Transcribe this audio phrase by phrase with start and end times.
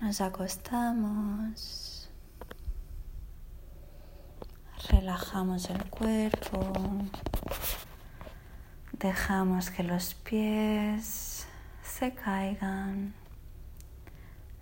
[0.00, 2.08] Nos acostamos,
[4.88, 6.72] relajamos el cuerpo,
[8.92, 11.46] dejamos que los pies
[11.82, 13.14] se caigan,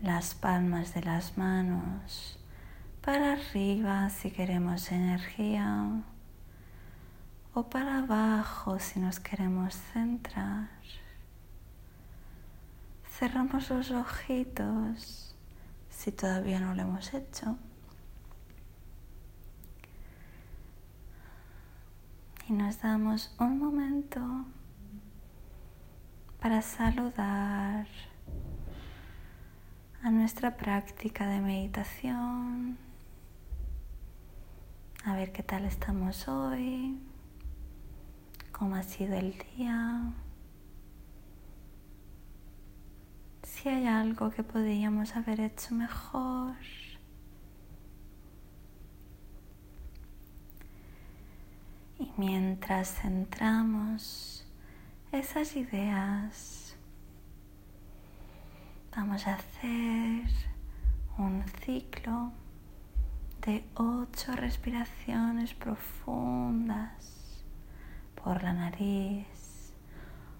[0.00, 2.38] las palmas de las manos
[3.04, 6.02] para arriba si queremos energía.
[7.52, 10.70] O para abajo si nos queremos centrar.
[13.24, 15.34] Cerramos los ojitos
[15.88, 17.56] si todavía no lo hemos hecho.
[22.46, 24.20] Y nos damos un momento
[26.38, 27.86] para saludar
[30.02, 32.76] a nuestra práctica de meditación,
[35.02, 36.98] a ver qué tal estamos hoy,
[38.52, 40.12] cómo ha sido el día.
[43.64, 46.54] Si hay algo que podríamos haber hecho mejor.
[51.98, 54.46] Y mientras centramos
[55.12, 56.76] esas ideas,
[58.94, 60.28] vamos a hacer
[61.16, 62.32] un ciclo
[63.46, 67.42] de ocho respiraciones profundas
[68.22, 69.72] por la nariz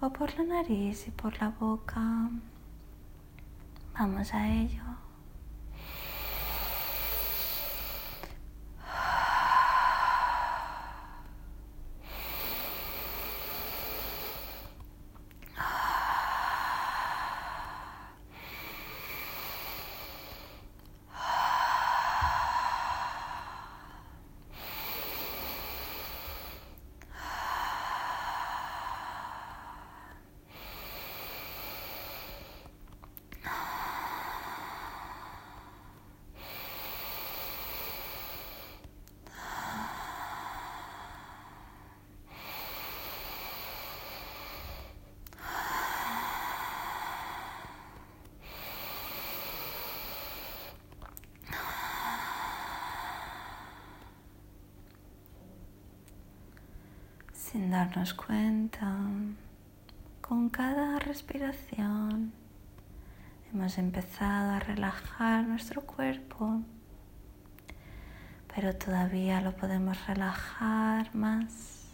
[0.00, 2.30] o por la nariz y por la boca.
[3.98, 5.07] Vamos a ello.
[57.50, 58.94] Sin darnos cuenta,
[60.20, 62.32] con cada respiración
[63.50, 66.60] hemos empezado a relajar nuestro cuerpo,
[68.54, 71.86] pero todavía lo podemos relajar más.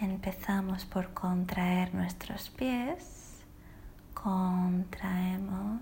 [0.00, 3.40] Empezamos por contraer nuestros pies,
[4.14, 5.80] contraemos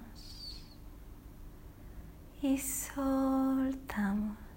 [2.40, 4.47] y soltamos.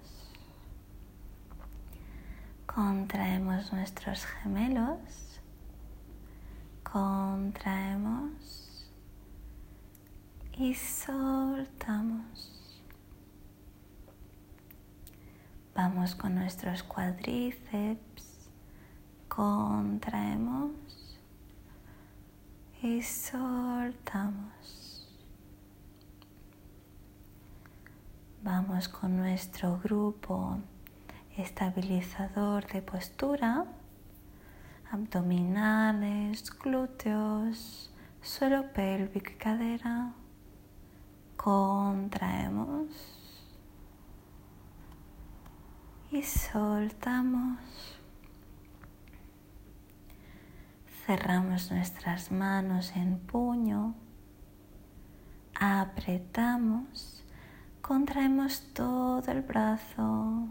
[2.74, 5.42] Contraemos nuestros gemelos.
[6.82, 8.90] Contraemos
[10.56, 12.82] y soltamos.
[15.74, 18.48] Vamos con nuestros cuadríceps.
[19.28, 20.72] Contraemos
[22.82, 24.50] y soltamos.
[28.42, 30.58] Vamos con nuestro grupo
[31.36, 33.64] estabilizador de postura,
[34.90, 40.12] abdominales, glúteos, suelo pélvico y cadera.
[41.36, 42.88] Contraemos
[46.10, 47.58] y soltamos.
[51.06, 53.94] Cerramos nuestras manos en puño,
[55.58, 57.24] apretamos,
[57.80, 60.48] contraemos todo el brazo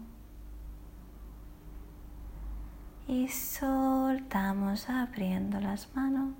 [3.12, 6.34] y soltamos abriendo las manos.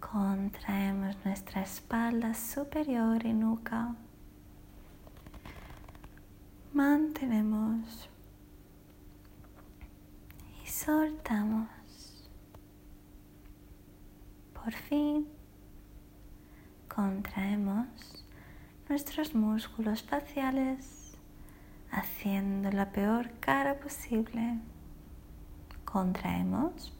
[0.00, 3.94] Contraemos nuestra espalda superior y nuca.
[6.72, 8.08] Mantenemos
[10.64, 11.68] y soltamos.
[14.54, 15.28] Por fin
[16.88, 18.24] contraemos
[18.88, 21.05] nuestros músculos faciales
[21.96, 24.58] haciendo la peor cara posible.
[25.84, 26.92] Contraemos,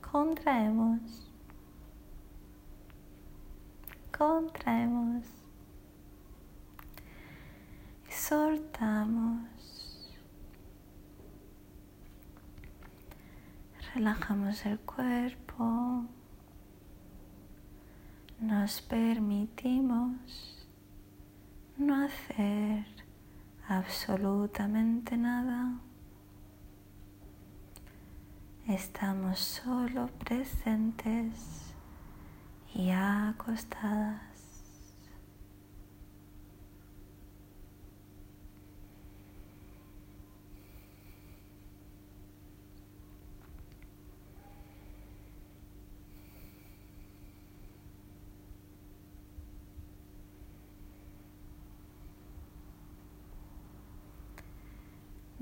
[0.00, 1.28] contraemos,
[4.16, 5.24] contraemos
[8.08, 9.48] y soltamos.
[13.94, 16.06] Relajamos el cuerpo.
[18.38, 20.66] Nos permitimos
[21.76, 23.01] no hacer
[23.78, 25.80] absolutamente nada.
[28.68, 31.74] estamos solo presentes
[32.74, 34.31] y acostadas.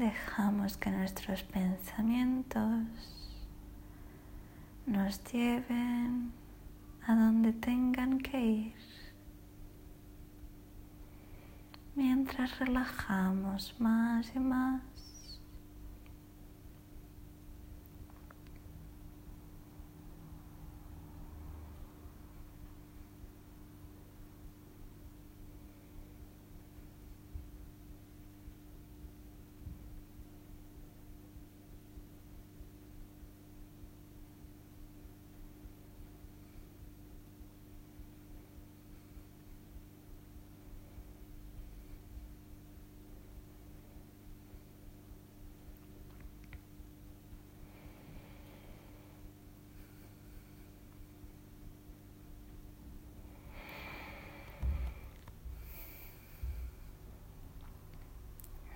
[0.00, 2.86] Dejamos que nuestros pensamientos
[4.86, 6.32] nos lleven
[7.06, 8.74] a donde tengan que ir.
[11.94, 14.80] Mientras relajamos más y más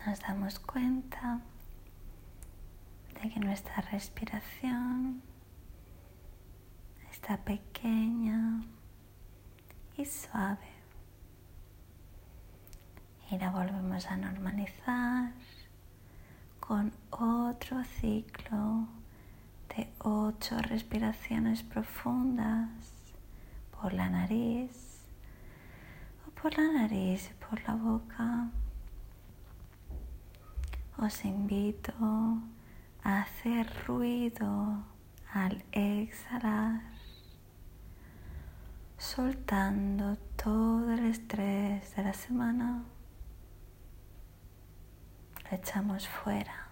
[0.06, 1.40] nos damos cuenta
[3.22, 5.22] de que nuestra respiración
[7.10, 8.60] está pequeña
[9.96, 10.68] y suave.
[13.30, 15.32] Y la volvemos a normalizar
[16.60, 18.86] con otro ciclo
[19.74, 22.68] de ocho respiraciones profundas
[23.70, 25.00] por la nariz
[26.26, 28.50] o por la nariz y por la boca
[30.98, 31.92] os invito
[33.02, 34.84] a hacer ruido
[35.32, 36.82] al exhalar,
[38.96, 42.84] soltando todo el estrés de la semana.
[45.42, 46.68] Lo echamos fuera.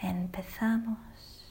[0.00, 1.49] Empezamos.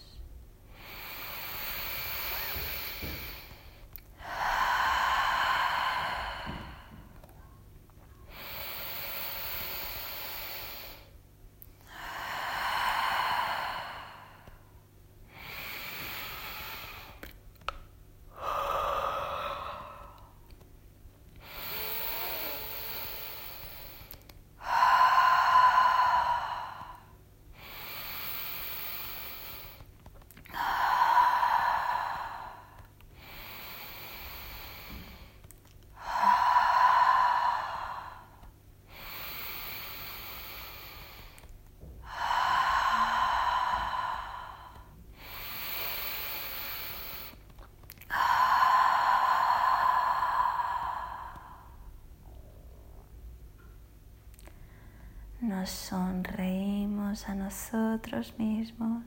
[55.50, 59.04] Nos sonreímos a nosotros mismos.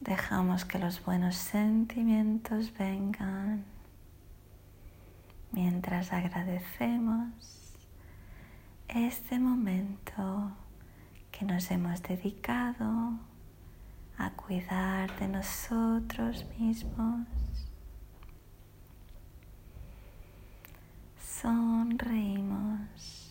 [0.00, 3.64] Dejamos que los buenos sentimientos vengan
[5.52, 7.76] mientras agradecemos
[8.88, 10.52] este momento
[11.30, 13.18] que nos hemos dedicado
[14.16, 17.43] a cuidar de nosotros mismos.
[21.44, 23.30] Sonreímos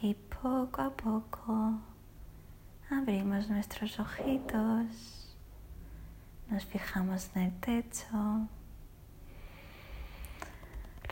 [0.00, 1.80] y poco a poco
[2.88, 5.36] abrimos nuestros ojitos,
[6.48, 8.46] nos fijamos en el techo,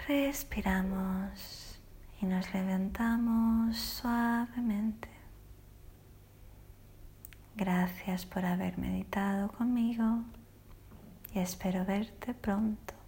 [0.07, 1.81] respiramos
[2.23, 5.09] y nos levantamos suavemente.
[7.57, 10.23] Gracias por haber meditado conmigo
[11.35, 13.00] y espero verte pronto.